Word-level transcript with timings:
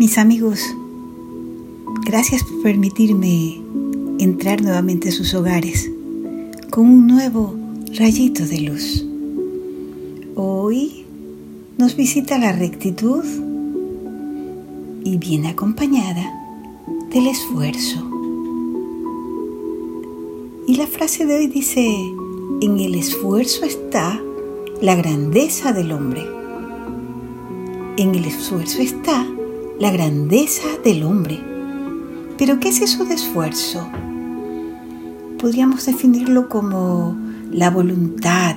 Mis 0.00 0.16
amigos, 0.16 0.62
gracias 2.06 2.42
por 2.42 2.62
permitirme 2.62 3.60
entrar 4.18 4.62
nuevamente 4.62 5.10
a 5.10 5.12
sus 5.12 5.34
hogares 5.34 5.90
con 6.70 6.86
un 6.86 7.06
nuevo 7.06 7.54
rayito 7.98 8.46
de 8.46 8.60
luz. 8.62 9.04
Hoy 10.36 11.04
nos 11.76 11.96
visita 11.96 12.38
la 12.38 12.52
rectitud 12.52 13.22
y 15.04 15.18
viene 15.18 15.50
acompañada 15.50 16.32
del 17.12 17.26
esfuerzo. 17.26 18.02
Y 20.66 20.76
la 20.76 20.86
frase 20.86 21.26
de 21.26 21.36
hoy 21.36 21.46
dice, 21.46 21.86
en 22.62 22.80
el 22.80 22.94
esfuerzo 22.94 23.66
está 23.66 24.18
la 24.80 24.94
grandeza 24.94 25.74
del 25.74 25.92
hombre. 25.92 26.22
En 27.98 28.14
el 28.14 28.24
esfuerzo 28.24 28.80
está 28.80 29.26
la 29.80 29.90
grandeza 29.90 30.68
del 30.84 31.02
hombre. 31.04 31.40
Pero 32.36 32.60
¿qué 32.60 32.68
es 32.68 32.82
eso 32.82 33.06
de 33.06 33.14
esfuerzo? 33.14 33.88
Podríamos 35.38 35.86
definirlo 35.86 36.50
como 36.50 37.16
la 37.50 37.70
voluntad, 37.70 38.56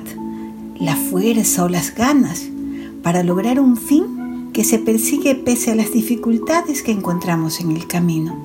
la 0.78 0.98
fuerza 0.98 1.64
o 1.64 1.70
las 1.70 1.96
ganas 1.96 2.44
para 3.04 3.24
lograr 3.24 3.62
un 3.62 3.78
fin 3.78 4.50
que 4.52 4.66
se 4.66 4.80
persigue 4.80 5.34
pese 5.34 5.72
a 5.72 5.76
las 5.76 5.94
dificultades 5.94 6.84
que 6.84 6.92
encontramos 6.92 7.62
en 7.62 7.72
el 7.72 7.88
camino. 7.88 8.38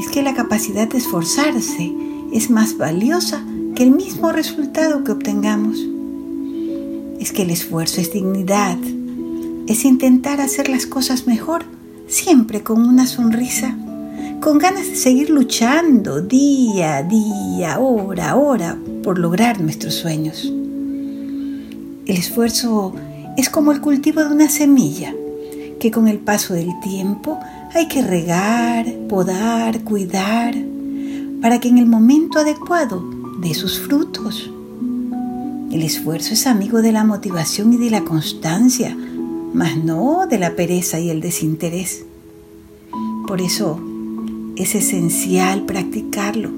Es 0.00 0.08
que 0.08 0.22
la 0.22 0.34
capacidad 0.34 0.88
de 0.88 0.98
esforzarse 0.98 1.92
es 2.32 2.48
más 2.48 2.78
valiosa 2.78 3.44
que 3.74 3.82
el 3.82 3.90
mismo 3.90 4.30
resultado 4.30 5.02
que 5.02 5.10
obtengamos. 5.10 5.84
Es 7.18 7.32
que 7.32 7.42
el 7.42 7.50
esfuerzo 7.50 8.00
es 8.00 8.12
dignidad, 8.12 8.78
es 9.66 9.84
intentar 9.84 10.40
hacer 10.40 10.68
las 10.68 10.86
cosas 10.86 11.26
mejor, 11.26 11.64
siempre 12.06 12.62
con 12.62 12.86
una 12.86 13.06
sonrisa, 13.06 13.76
con 14.40 14.58
ganas 14.58 14.86
de 14.88 14.96
seguir 14.96 15.30
luchando 15.30 16.20
día 16.20 16.98
a 16.98 17.02
día, 17.02 17.78
hora 17.80 18.30
a 18.30 18.36
hora, 18.36 18.78
por 19.02 19.18
lograr 19.18 19.60
nuestros 19.60 19.94
sueños. 19.94 20.44
El 20.44 22.16
esfuerzo 22.16 22.94
es 23.36 23.50
como 23.50 23.72
el 23.72 23.80
cultivo 23.80 24.22
de 24.22 24.32
una 24.32 24.48
semilla, 24.48 25.12
que 25.80 25.90
con 25.90 26.06
el 26.06 26.18
paso 26.18 26.54
del 26.54 26.70
tiempo 26.80 27.38
hay 27.74 27.88
que 27.88 28.02
regar, 28.02 28.86
podar, 29.08 29.80
cuidar, 29.80 30.54
para 31.42 31.60
que 31.60 31.68
en 31.68 31.78
el 31.78 31.86
momento 31.86 32.38
adecuado 32.38 33.04
dé 33.40 33.52
sus 33.54 33.80
frutos. 33.80 34.50
El 35.72 35.82
esfuerzo 35.82 36.34
es 36.34 36.46
amigo 36.46 36.80
de 36.80 36.92
la 36.92 37.04
motivación 37.04 37.72
y 37.72 37.76
de 37.76 37.90
la 37.90 38.04
constancia, 38.04 38.96
mas 39.54 39.76
no 39.76 40.26
de 40.26 40.38
la 40.38 40.56
pereza 40.56 41.00
y 41.00 41.10
el 41.10 41.20
desinterés. 41.20 42.04
Por 43.26 43.40
eso 43.40 43.80
es 44.56 44.74
esencial 44.74 45.62
practicarlo. 45.62 46.50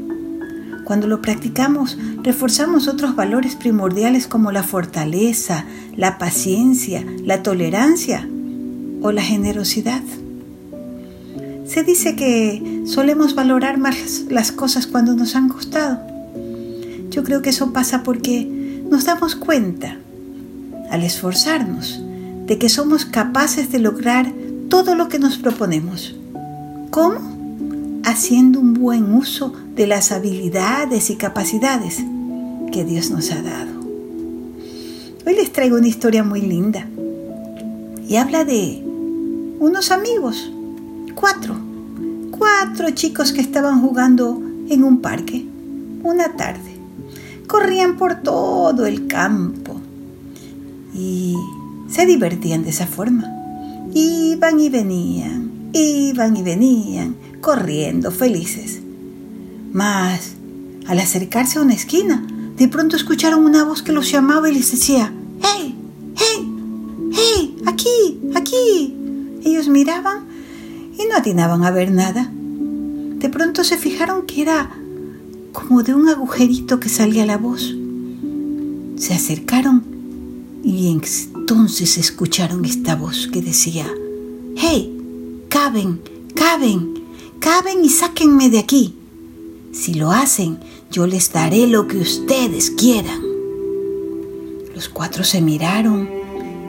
Cuando 0.84 1.06
lo 1.06 1.20
practicamos, 1.20 1.98
reforzamos 2.22 2.88
otros 2.88 3.14
valores 3.14 3.56
primordiales 3.56 4.26
como 4.26 4.52
la 4.52 4.62
fortaleza, 4.62 5.66
la 5.96 6.18
paciencia, 6.18 7.04
la 7.24 7.42
tolerancia 7.42 8.26
o 9.02 9.12
la 9.12 9.22
generosidad. 9.22 10.02
Se 11.66 11.82
dice 11.82 12.16
que 12.16 12.82
solemos 12.86 13.34
valorar 13.34 13.76
más 13.76 14.24
las 14.30 14.50
cosas 14.52 14.86
cuando 14.86 15.14
nos 15.14 15.36
han 15.36 15.50
costado. 15.50 16.00
Yo 17.10 17.22
creo 17.22 17.42
que 17.42 17.50
eso 17.50 17.72
pasa 17.72 18.02
porque 18.02 18.46
nos 18.88 19.04
damos 19.04 19.34
cuenta, 19.36 19.98
al 20.90 21.02
esforzarnos, 21.02 22.00
de 22.48 22.58
que 22.58 22.70
somos 22.70 23.04
capaces 23.04 23.70
de 23.70 23.78
lograr 23.78 24.32
todo 24.70 24.94
lo 24.94 25.08
que 25.08 25.18
nos 25.18 25.36
proponemos. 25.36 26.16
¿Cómo? 26.90 28.00
Haciendo 28.04 28.58
un 28.58 28.72
buen 28.72 29.14
uso 29.14 29.52
de 29.76 29.86
las 29.86 30.12
habilidades 30.12 31.10
y 31.10 31.16
capacidades 31.16 32.02
que 32.72 32.84
Dios 32.84 33.10
nos 33.10 33.30
ha 33.32 33.42
dado. 33.42 33.70
Hoy 35.26 35.34
les 35.34 35.52
traigo 35.52 35.76
una 35.76 35.88
historia 35.88 36.24
muy 36.24 36.40
linda 36.40 36.88
y 38.08 38.16
habla 38.16 38.46
de 38.46 38.82
unos 39.60 39.90
amigos, 39.90 40.50
cuatro, 41.14 41.54
cuatro 42.30 42.90
chicos 42.92 43.32
que 43.32 43.42
estaban 43.42 43.82
jugando 43.82 44.40
en 44.70 44.84
un 44.84 45.02
parque 45.02 45.46
una 46.02 46.34
tarde. 46.34 46.78
Corrían 47.46 47.98
por 47.98 48.22
todo 48.22 48.86
el 48.86 49.06
campo 49.06 49.78
y 50.94 51.34
se 51.88 52.06
divertían 52.06 52.62
de 52.62 52.70
esa 52.70 52.86
forma. 52.86 53.24
Iban 53.94 54.60
y 54.60 54.68
venían, 54.68 55.70
iban 55.72 56.36
y 56.36 56.42
venían, 56.42 57.16
corriendo 57.40 58.10
felices. 58.10 58.80
Mas, 59.72 60.34
al 60.86 60.98
acercarse 60.98 61.58
a 61.58 61.62
una 61.62 61.74
esquina, 61.74 62.26
de 62.56 62.68
pronto 62.68 62.96
escucharon 62.96 63.44
una 63.44 63.64
voz 63.64 63.82
que 63.82 63.92
los 63.92 64.10
llamaba 64.10 64.50
y 64.50 64.54
les 64.54 64.70
decía, 64.70 65.12
¡Hey! 65.42 65.74
¡Hey! 66.16 66.54
¡Hey! 67.12 67.56
¡Aquí! 67.66 68.20
¡Aquí! 68.34 68.94
Ellos 69.44 69.68
miraban 69.68 70.24
y 70.98 71.06
no 71.08 71.16
atinaban 71.16 71.64
a 71.64 71.70
ver 71.70 71.90
nada. 71.90 72.30
De 72.32 73.28
pronto 73.28 73.64
se 73.64 73.78
fijaron 73.78 74.26
que 74.26 74.42
era 74.42 74.70
como 75.52 75.82
de 75.82 75.94
un 75.94 76.08
agujerito 76.08 76.80
que 76.80 76.88
salía 76.88 77.26
la 77.26 77.38
voz. 77.38 77.74
Se 78.96 79.14
acercaron 79.14 79.84
y 80.62 80.88
entonces 81.50 81.96
escucharon 81.96 82.66
esta 82.66 82.94
voz 82.94 83.26
que 83.32 83.40
decía, 83.40 83.86
¡Hey! 84.54 85.46
¡Caben! 85.48 86.02
¡Caben! 86.34 87.02
¡Caben 87.38 87.82
y 87.82 87.88
sáquenme 87.88 88.50
de 88.50 88.58
aquí! 88.58 88.94
Si 89.72 89.94
lo 89.94 90.12
hacen, 90.12 90.58
yo 90.90 91.06
les 91.06 91.32
daré 91.32 91.66
lo 91.66 91.88
que 91.88 91.96
ustedes 91.96 92.70
quieran. 92.70 93.22
Los 94.74 94.90
cuatro 94.90 95.24
se 95.24 95.40
miraron 95.40 96.06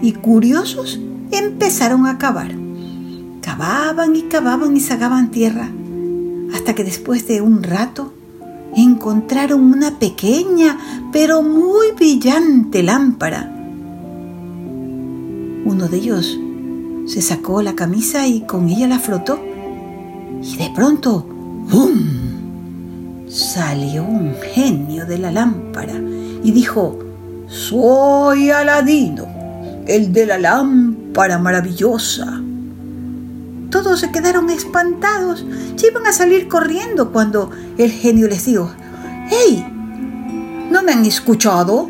y 0.02 0.14
curiosos 0.14 0.98
empezaron 1.32 2.06
a 2.06 2.18
cavar. 2.18 2.56
Cavaban 3.42 4.16
y 4.16 4.22
cavaban 4.30 4.78
y 4.78 4.80
sacaban 4.80 5.30
tierra, 5.30 5.70
hasta 6.54 6.74
que 6.74 6.86
después 6.86 7.28
de 7.28 7.42
un 7.42 7.64
rato 7.64 8.14
encontraron 8.78 9.62
una 9.62 10.00
pequeña 10.00 11.10
pero 11.12 11.42
muy 11.42 11.92
brillante 11.92 12.82
lámpara 12.82 13.58
uno 15.70 15.88
de 15.88 15.98
ellos 15.98 16.40
se 17.06 17.22
sacó 17.22 17.62
la 17.62 17.76
camisa 17.76 18.26
y 18.26 18.42
con 18.42 18.70
ella 18.70 18.88
la 18.88 18.98
frotó. 18.98 19.40
Y 20.42 20.58
de 20.58 20.72
pronto, 20.76 21.24
¡bum! 21.70 23.28
salió 23.28 24.04
un 24.04 24.34
genio 24.54 25.06
de 25.06 25.20
la 25.20 25.32
lámpara 25.32 25.94
y 26.44 26.52
dijo, 26.52 26.98
Soy 27.48 28.50
Aladino, 28.50 29.28
el 29.86 30.12
de 30.12 30.26
la 30.26 30.40
lámpara 30.40 31.38
maravillosa. 31.38 32.42
Todos 33.70 34.00
se 34.00 34.12
quedaron 34.12 34.50
espantados 34.50 35.46
y 35.80 35.86
iban 35.86 36.08
a 36.08 36.12
salir 36.12 36.48
corriendo 36.48 37.12
cuando 37.12 37.52
el 37.78 37.92
genio 37.92 38.28
les 38.28 38.46
dijo, 38.46 38.72
¡Hey! 39.30 39.64
¿No 40.72 40.82
me 40.82 40.94
han 40.94 41.06
escuchado? 41.06 41.88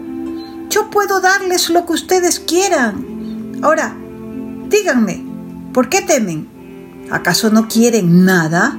Yo 0.70 0.90
puedo 0.90 1.22
darles 1.22 1.70
lo 1.70 1.86
que 1.86 1.94
ustedes 1.94 2.42
quieran. 2.42 3.09
Ahora, 3.62 3.94
díganme, 4.70 5.24
¿por 5.74 5.90
qué 5.90 6.02
temen? 6.02 6.48
¿Acaso 7.12 7.50
no 7.50 7.68
quieren 7.68 8.24
nada? 8.24 8.78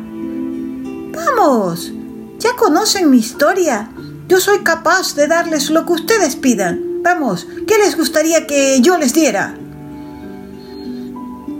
Vamos, 1.13 1.93
ya 2.39 2.57
conocen 2.57 3.11
mi 3.11 3.19
historia. 3.19 3.91
Yo 4.29 4.41
soy 4.41 4.61
capaz 4.61 5.15
de 5.17 5.27
darles 5.27 5.69
lo 5.71 5.85
que 5.85 5.93
ustedes 5.93 6.37
pidan. 6.37 7.03
Vamos, 7.03 7.47
¿qué 7.67 7.77
les 7.79 7.97
gustaría 7.97 8.47
que 8.47 8.81
yo 8.81 8.97
les 8.97 9.13
diera? 9.13 9.55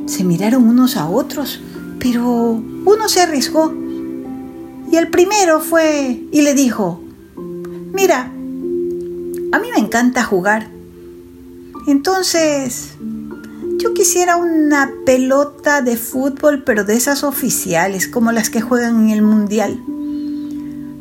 Se 0.07 0.25
miraron 0.25 0.67
unos 0.69 0.97
a 0.97 1.09
otros, 1.09 1.61
pero 1.99 2.25
uno 2.25 3.09
se 3.09 3.21
arriesgó. 3.21 3.75
Y 4.91 4.97
el 4.97 5.09
primero 5.09 5.61
fue 5.61 6.25
y 6.33 6.43
le 6.43 6.55
dijo, 6.55 7.03
mira, 7.37 8.33
a 9.53 9.59
mí 9.59 9.69
me 9.75 9.81
encanta 9.81 10.25
jugar. 10.25 10.71
Entonces, 11.87 12.95
yo 13.81 13.95
quisiera 13.95 14.37
una 14.37 14.93
pelota 15.07 15.81
de 15.81 15.97
fútbol, 15.97 16.63
pero 16.65 16.85
de 16.85 16.95
esas 16.95 17.25
oficiales, 17.25 18.09
como 18.09 18.31
las 18.31 18.51
que 18.51 18.61
juegan 18.61 19.05
en 19.05 19.11
el 19.11 19.23
mundial. 19.23 19.83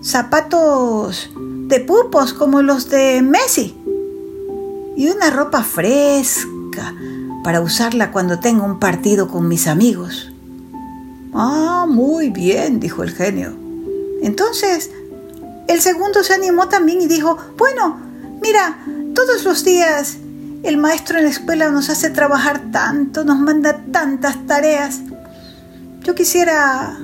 Zapatos 0.01 1.29
de 1.35 1.79
pupos, 1.81 2.33
como 2.33 2.61
los 2.61 2.89
de 2.89 3.21
Messi. 3.21 3.75
Y 4.95 5.09
una 5.09 5.29
ropa 5.29 5.63
fresca 5.63 6.95
para 7.43 7.61
usarla 7.61 8.11
cuando 8.11 8.39
tenga 8.39 8.63
un 8.63 8.79
partido 8.79 9.27
con 9.27 9.47
mis 9.47 9.67
amigos. 9.67 10.31
Ah, 11.33 11.85
muy 11.87 12.29
bien, 12.29 12.79
dijo 12.79 13.03
el 13.03 13.11
genio. 13.11 13.53
Entonces, 14.21 14.89
el 15.67 15.81
segundo 15.81 16.23
se 16.23 16.33
animó 16.33 16.69
también 16.69 17.01
y 17.01 17.07
dijo, 17.07 17.37
bueno, 17.57 17.99
mira, 18.41 18.79
todos 19.13 19.43
los 19.43 19.63
días 19.63 20.17
el 20.63 20.77
maestro 20.77 21.17
en 21.17 21.25
la 21.25 21.29
escuela 21.29 21.69
nos 21.71 21.89
hace 21.89 22.09
trabajar 22.09 22.71
tanto, 22.71 23.23
nos 23.23 23.39
manda 23.39 23.81
tantas 23.91 24.45
tareas. 24.45 25.01
Yo 26.03 26.15
quisiera 26.15 26.97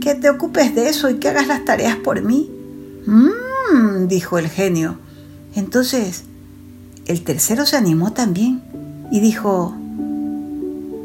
que 0.00 0.14
te 0.14 0.30
ocupes 0.30 0.74
de 0.74 0.88
eso 0.88 1.10
y 1.10 1.16
que 1.16 1.28
hagas 1.28 1.46
las 1.46 1.64
tareas 1.64 1.96
por 1.96 2.22
mí. 2.22 2.50
Mmm, 3.06 4.06
dijo 4.08 4.38
el 4.38 4.48
genio. 4.48 4.98
Entonces, 5.54 6.24
el 7.06 7.22
tercero 7.22 7.66
se 7.66 7.76
animó 7.76 8.12
también 8.12 8.62
y 9.10 9.20
dijo, 9.20 9.74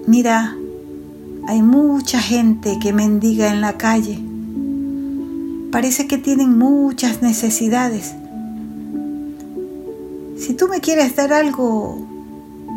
mira, 0.08 0.56
hay 1.48 1.62
mucha 1.62 2.20
gente 2.20 2.78
que 2.82 2.94
mendiga 2.94 3.52
en 3.52 3.62
la 3.62 3.78
calle. 3.78 4.20
Parece 5.72 6.08
que 6.08 6.18
tienen 6.18 6.58
muchas 6.58 7.22
necesidades. 7.22 8.14
Si 10.42 10.56
tú 10.56 10.68
me 10.68 10.82
quieres 10.82 11.16
dar 11.16 11.34
algo, 11.34 12.00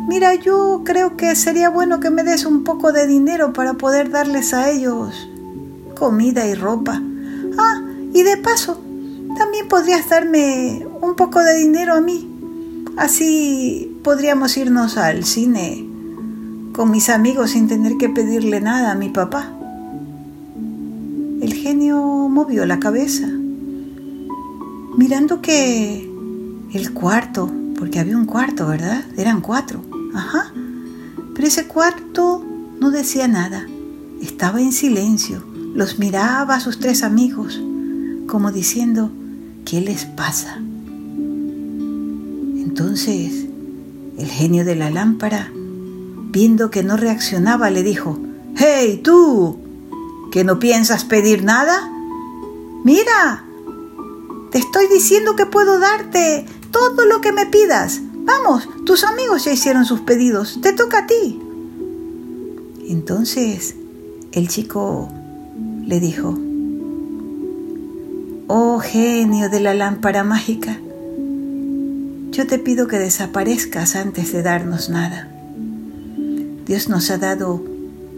mira, 0.07 0.35
yo 0.35 0.83
creo 0.85 1.17
que 1.17 1.35
sería 1.35 1.67
bueno 1.67 1.99
que 1.99 2.11
me 2.11 2.23
des 2.23 2.45
un 2.45 2.63
poco 2.63 2.91
de 2.91 3.07
dinero 3.07 3.53
para 3.53 3.73
poder 3.73 4.11
darles 4.11 4.53
a 4.53 4.69
ellos 4.69 5.27
comida 5.95 6.45
y 6.45 6.53
ropa. 6.53 7.01
Ah, 7.57 7.81
y 8.13 8.21
de 8.21 8.37
paso, 8.37 8.79
también 9.35 9.67
podrías 9.67 10.07
darme 10.07 10.85
un 11.01 11.15
poco 11.15 11.39
de 11.39 11.57
dinero 11.57 11.95
a 11.95 12.01
mí. 12.01 12.29
Así 12.97 13.97
podríamos 14.03 14.55
irnos 14.57 14.97
al 14.97 15.25
cine 15.25 15.87
con 16.71 16.91
mis 16.91 17.09
amigos 17.09 17.49
sin 17.51 17.67
tener 17.67 17.97
que 17.97 18.09
pedirle 18.09 18.61
nada 18.61 18.91
a 18.91 18.95
mi 18.95 19.09
papá. 19.09 19.51
El 21.41 21.51
genio 21.51 21.97
movió 22.29 22.63
la 22.67 22.79
cabeza, 22.79 23.27
mirando 24.97 25.41
que 25.41 26.14
el 26.75 26.91
cuarto, 26.91 27.49
porque 27.77 27.99
había 27.99 28.17
un 28.17 28.25
cuarto, 28.25 28.67
¿verdad? 28.67 29.05
Eran 29.17 29.39
cuatro, 29.39 29.81
ajá. 30.13 30.51
Pero 31.33 31.47
ese 31.47 31.67
cuarto 31.67 32.43
no 32.79 32.91
decía 32.91 33.29
nada, 33.29 33.65
estaba 34.21 34.59
en 34.61 34.73
silencio, 34.73 35.41
los 35.73 35.99
miraba 35.99 36.55
a 36.55 36.59
sus 36.59 36.79
tres 36.79 37.03
amigos, 37.03 37.61
como 38.27 38.51
diciendo, 38.51 39.09
¿qué 39.63 39.79
les 39.79 40.03
pasa? 40.05 40.57
Entonces, 42.57 43.45
el 44.17 44.27
genio 44.27 44.65
de 44.65 44.75
la 44.75 44.89
lámpara, 44.89 45.51
viendo 46.31 46.69
que 46.71 46.83
no 46.83 46.97
reaccionaba, 46.97 47.69
le 47.69 47.83
dijo, 47.83 48.19
¡Hey, 48.57 48.99
tú! 49.01 49.59
¿Que 50.31 50.43
no 50.43 50.59
piensas 50.59 51.05
pedir 51.05 51.45
nada? 51.45 51.89
Mira, 52.83 53.45
te 54.51 54.57
estoy 54.57 54.87
diciendo 54.87 55.35
que 55.37 55.45
puedo 55.45 55.79
darte 55.79 56.45
todo 56.75 57.05
lo 57.05 57.21
que 57.21 57.31
me 57.31 57.45
pidas. 57.45 58.01
Vamos, 58.25 58.67
tus 58.85 59.05
amigos 59.05 59.45
ya 59.45 59.53
hicieron 59.53 59.85
sus 59.85 60.01
pedidos, 60.01 60.59
te 60.61 60.73
toca 60.73 60.99
a 60.99 61.07
ti. 61.07 61.39
Entonces 62.89 63.75
el 64.33 64.49
chico 64.49 65.07
le 65.85 66.01
dijo, 66.01 66.37
Oh 68.47 68.79
genio 68.79 69.49
de 69.49 69.61
la 69.61 69.73
lámpara 69.73 70.25
mágica, 70.25 70.77
yo 72.31 72.45
te 72.45 72.59
pido 72.59 72.87
que 72.87 72.99
desaparezcas 72.99 73.95
antes 73.95 74.33
de 74.33 74.43
darnos 74.43 74.89
nada. 74.89 75.29
Dios 76.65 76.89
nos 76.89 77.09
ha 77.09 77.17
dado 77.17 77.63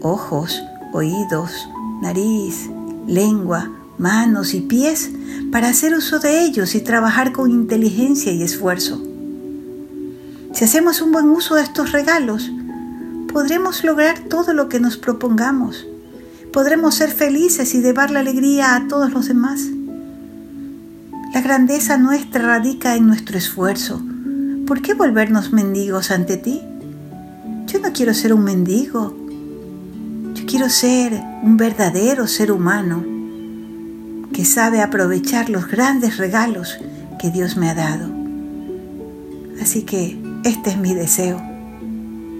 ojos, 0.02 0.60
oídos, 0.92 1.52
nariz, 2.02 2.68
lengua, 3.06 3.70
manos 3.98 4.52
y 4.52 4.62
pies 4.62 5.12
para 5.50 5.68
hacer 5.68 5.94
uso 5.94 6.18
de 6.18 6.42
ellos 6.44 6.74
y 6.74 6.80
trabajar 6.80 7.32
con 7.32 7.50
inteligencia 7.50 8.32
y 8.32 8.42
esfuerzo. 8.42 9.02
Si 10.52 10.64
hacemos 10.64 11.00
un 11.00 11.12
buen 11.12 11.28
uso 11.30 11.54
de 11.54 11.62
estos 11.62 11.92
regalos, 11.92 12.50
podremos 13.32 13.84
lograr 13.84 14.18
todo 14.20 14.52
lo 14.52 14.68
que 14.68 14.80
nos 14.80 14.96
propongamos. 14.96 15.86
Podremos 16.52 16.94
ser 16.94 17.10
felices 17.10 17.74
y 17.74 17.80
llevar 17.80 18.10
la 18.10 18.20
alegría 18.20 18.74
a 18.74 18.88
todos 18.88 19.12
los 19.12 19.28
demás. 19.28 19.66
La 21.34 21.42
grandeza 21.42 21.98
nuestra 21.98 22.42
radica 22.42 22.96
en 22.96 23.06
nuestro 23.06 23.38
esfuerzo. 23.38 24.02
¿Por 24.66 24.82
qué 24.82 24.94
volvernos 24.94 25.52
mendigos 25.52 26.10
ante 26.10 26.36
ti? 26.36 26.62
Yo 27.66 27.80
no 27.80 27.92
quiero 27.92 28.14
ser 28.14 28.32
un 28.32 28.44
mendigo. 28.44 29.14
Yo 30.34 30.46
quiero 30.46 30.68
ser 30.68 31.12
un 31.42 31.56
verdadero 31.56 32.26
ser 32.26 32.50
humano 32.50 33.17
que 34.38 34.44
sabe 34.44 34.82
aprovechar 34.82 35.50
los 35.50 35.66
grandes 35.66 36.16
regalos 36.16 36.78
que 37.18 37.28
Dios 37.28 37.56
me 37.56 37.68
ha 37.70 37.74
dado. 37.74 38.08
Así 39.60 39.82
que 39.82 40.16
este 40.44 40.70
es 40.70 40.76
mi 40.76 40.94
deseo 40.94 41.42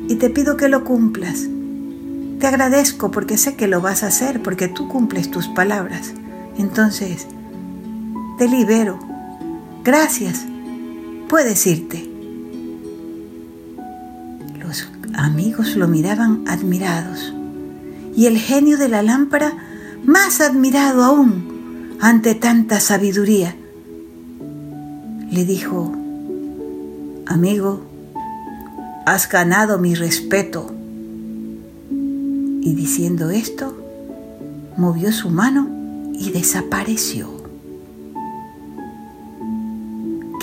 y 0.08 0.14
te 0.14 0.30
pido 0.30 0.56
que 0.56 0.68
lo 0.68 0.84
cumplas. 0.84 1.48
Te 2.38 2.46
agradezco 2.46 3.10
porque 3.10 3.36
sé 3.36 3.56
que 3.56 3.66
lo 3.66 3.80
vas 3.80 4.04
a 4.04 4.06
hacer, 4.06 4.40
porque 4.44 4.68
tú 4.68 4.86
cumples 4.86 5.28
tus 5.28 5.48
palabras. 5.48 6.12
Entonces, 6.56 7.26
te 8.38 8.46
libero. 8.46 9.00
Gracias. 9.82 10.46
Puedes 11.28 11.66
irte. 11.66 12.08
Los 14.60 14.88
amigos 15.14 15.74
lo 15.74 15.88
miraban 15.88 16.44
admirados 16.46 17.34
y 18.14 18.26
el 18.26 18.38
genio 18.38 18.78
de 18.78 18.88
la 18.88 19.02
lámpara 19.02 19.52
más 20.04 20.40
admirado 20.40 21.02
aún 21.02 21.57
ante 22.00 22.34
tanta 22.34 22.80
sabiduría. 22.80 23.56
Le 25.30 25.44
dijo, 25.44 25.92
amigo, 27.26 27.80
has 29.04 29.28
ganado 29.28 29.78
mi 29.78 29.94
respeto. 29.94 30.72
Y 31.90 32.74
diciendo 32.74 33.30
esto, 33.30 33.76
movió 34.76 35.12
su 35.12 35.30
mano 35.30 35.68
y 36.14 36.30
desapareció. 36.30 37.28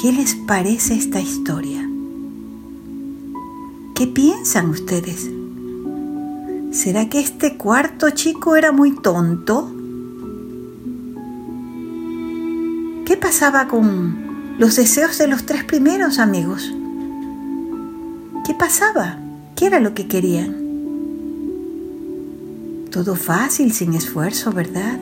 ¿Qué 0.02 0.12
les 0.12 0.36
parece 0.36 0.96
esta 0.96 1.20
historia? 1.20 1.90
¿Qué 3.96 4.08
piensan 4.08 4.70
ustedes? 4.70 5.30
¿Será 6.72 7.08
que 7.08 7.22
este 7.22 7.56
cuarto 7.56 8.10
chico 8.10 8.58
era 8.58 8.74
muy 8.74 8.94
tonto? 8.96 9.75
¿Qué 13.06 13.18
pasaba 13.18 13.68
con 13.68 14.58
los 14.58 14.76
deseos 14.78 15.20
de 15.20 15.28
los 15.28 15.46
tres 15.46 15.64
primeros 15.64 16.18
amigos? 16.18 16.74
¿Qué 18.44 18.56
pasaba? 18.56 19.20
¿Qué 19.56 19.68
era 19.68 19.80
lo 19.80 19.94
que 19.94 20.08
querían? 20.08 20.56
Todo 22.90 23.16
fácil, 23.16 23.74
sin 23.74 23.94
esfuerzo, 23.94 24.52
¿verdad? 24.52 25.00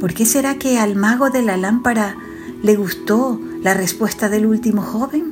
¿Por 0.00 0.14
qué 0.14 0.24
será 0.24 0.54
que 0.54 0.78
al 0.78 0.96
mago 0.96 1.28
de 1.28 1.42
la 1.42 1.58
lámpara 1.58 2.16
le 2.62 2.74
gustó 2.74 3.38
la 3.62 3.74
respuesta 3.74 4.30
del 4.30 4.46
último 4.46 4.80
joven? 4.80 5.30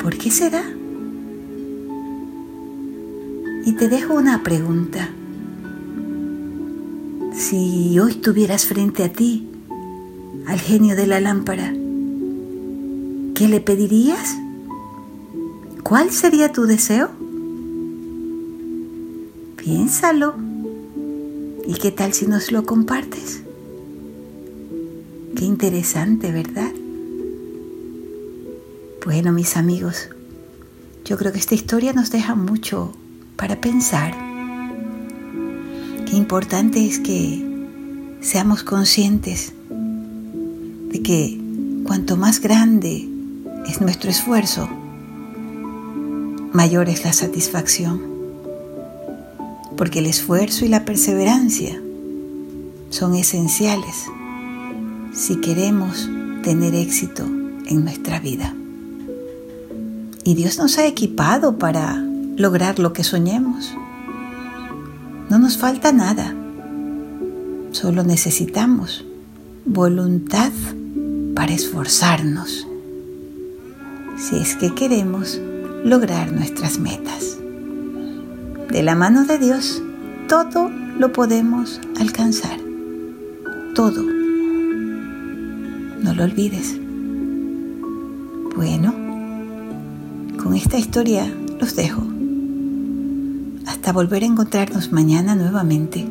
¿Por 0.00 0.16
qué 0.16 0.30
será? 0.30 0.62
Y 3.64 3.72
te 3.72 3.88
dejo 3.88 4.14
una 4.14 4.44
pregunta. 4.44 5.08
Si 7.38 7.96
hoy 8.00 8.14
tuvieras 8.16 8.66
frente 8.66 9.04
a 9.04 9.12
ti 9.12 9.48
al 10.48 10.58
genio 10.58 10.96
de 10.96 11.06
la 11.06 11.20
lámpara, 11.20 11.72
¿qué 13.36 13.46
le 13.48 13.60
pedirías? 13.60 14.36
¿Cuál 15.84 16.10
sería 16.10 16.50
tu 16.52 16.66
deseo? 16.66 17.10
Piénsalo. 19.56 20.34
¿Y 21.64 21.74
qué 21.74 21.92
tal 21.92 22.12
si 22.12 22.26
nos 22.26 22.50
lo 22.50 22.64
compartes? 22.64 23.42
Qué 25.36 25.44
interesante, 25.44 26.32
¿verdad? 26.32 26.72
Bueno, 29.04 29.30
mis 29.30 29.56
amigos, 29.56 30.08
yo 31.04 31.16
creo 31.16 31.30
que 31.30 31.38
esta 31.38 31.54
historia 31.54 31.92
nos 31.92 32.10
deja 32.10 32.34
mucho 32.34 32.92
para 33.36 33.60
pensar. 33.60 34.27
Qué 36.08 36.16
importante 36.16 36.86
es 36.86 36.98
que 37.00 37.44
seamos 38.22 38.62
conscientes 38.62 39.52
de 39.68 41.02
que 41.02 41.38
cuanto 41.84 42.16
más 42.16 42.40
grande 42.40 43.06
es 43.68 43.82
nuestro 43.82 44.08
esfuerzo, 44.08 44.70
mayor 46.54 46.88
es 46.88 47.04
la 47.04 47.12
satisfacción. 47.12 48.00
Porque 49.76 49.98
el 49.98 50.06
esfuerzo 50.06 50.64
y 50.64 50.68
la 50.68 50.86
perseverancia 50.86 51.78
son 52.88 53.14
esenciales 53.14 54.06
si 55.12 55.36
queremos 55.42 56.08
tener 56.42 56.74
éxito 56.74 57.24
en 57.66 57.84
nuestra 57.84 58.18
vida. 58.18 58.54
Y 60.24 60.34
Dios 60.34 60.56
nos 60.56 60.78
ha 60.78 60.86
equipado 60.86 61.58
para 61.58 62.02
lograr 62.36 62.78
lo 62.78 62.94
que 62.94 63.04
soñemos. 63.04 63.74
No 65.30 65.38
nos 65.38 65.58
falta 65.58 65.92
nada, 65.92 66.34
solo 67.72 68.02
necesitamos 68.02 69.04
voluntad 69.66 70.52
para 71.34 71.52
esforzarnos. 71.52 72.66
si 74.16 74.36
es 74.36 74.56
que 74.56 74.74
queremos 74.74 75.38
lograr 75.84 76.32
nuestras 76.32 76.78
metas. 76.78 77.36
De 78.70 78.82
la 78.82 78.94
mano 78.94 79.24
de 79.24 79.38
Dios, 79.38 79.82
todo 80.28 80.70
lo 80.98 81.12
podemos 81.12 81.80
alcanzar. 82.00 82.58
Todo. 83.74 84.02
No 86.02 86.14
lo 86.14 86.24
olvides. 86.24 86.76
Bueno, 88.56 88.94
con 90.42 90.54
esta 90.54 90.78
historia 90.78 91.30
los 91.60 91.76
dejo. 91.76 92.17
Hasta 93.88 93.96
volver 93.96 94.22
a 94.22 94.26
encontrarnos 94.26 94.92
mañana 94.92 95.34
nuevamente 95.34 96.06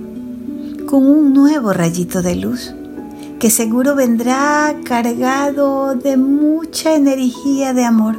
con 0.88 1.06
un 1.06 1.32
nuevo 1.32 1.74
rayito 1.74 2.24
de 2.24 2.36
luz 2.36 2.74
que 3.40 3.52
seguro 3.52 3.94
vendrá 3.94 4.76
cargado 4.84 5.94
de 5.94 6.18
mucha 6.18 6.96
energía 6.96 7.76
de 7.76 7.84
amor, 7.84 8.18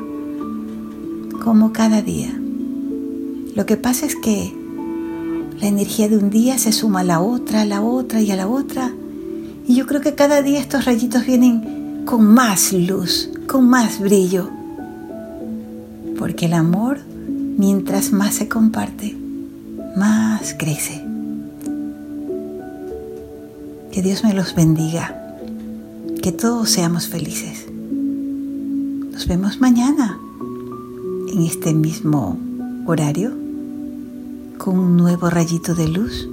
como 1.42 1.72
cada 1.72 2.02
día. 2.02 2.40
Lo 3.56 3.66
que 3.66 3.76
pasa 3.76 4.06
es 4.06 4.14
que 4.14 4.54
la 5.60 5.66
energía 5.66 6.08
de 6.08 6.18
un 6.18 6.30
día 6.30 6.56
se 6.56 6.70
suma 6.70 7.00
a 7.00 7.04
la 7.04 7.20
otra, 7.20 7.62
a 7.62 7.66
la 7.66 7.82
otra 7.82 8.22
y 8.22 8.30
a 8.30 8.36
la 8.36 8.46
otra. 8.46 8.92
Y 9.66 9.74
yo 9.74 9.86
creo 9.86 10.00
que 10.00 10.14
cada 10.14 10.40
día 10.40 10.60
estos 10.60 10.84
rayitos 10.84 11.26
vienen 11.26 12.04
con 12.04 12.24
más 12.24 12.72
luz, 12.72 13.28
con 13.48 13.68
más 13.68 13.98
brillo. 13.98 14.50
Porque 16.16 16.46
el 16.46 16.52
amor, 16.52 17.00
mientras 17.56 18.12
más 18.12 18.36
se 18.36 18.46
comparte, 18.46 19.16
más 19.98 20.54
crece. 20.56 21.04
Que 23.92 24.02
Dios 24.02 24.22
me 24.22 24.32
los 24.32 24.54
bendiga. 24.54 25.14
Que 26.22 26.32
todos 26.32 26.70
seamos 26.70 27.08
felices. 27.08 27.66
Nos 29.12 29.26
vemos 29.26 29.60
mañana 29.60 30.18
en 31.32 31.42
este 31.42 31.74
mismo 31.74 32.38
horario 32.86 33.32
con 34.58 34.78
un 34.78 34.96
nuevo 34.96 35.30
rayito 35.30 35.74
de 35.74 35.88
luz. 35.88 36.28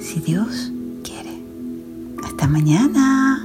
Si 0.00 0.20
Dios 0.20 0.72
quiere. 1.02 1.42
Hasta 2.24 2.46
mañana. 2.46 3.37